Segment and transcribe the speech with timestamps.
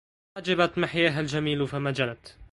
[0.37, 2.27] حجبت محياها الجميل فما جنت